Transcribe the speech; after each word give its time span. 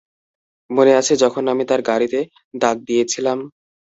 মনে 0.69 0.93
আছে 0.99 1.13
যখন 1.23 1.43
আমি 1.47 1.63
তার 1.65 1.81
গাড়িতে 1.89 2.19
দাগ 2.53 2.77
দিয়েছিলাম? 2.87 3.37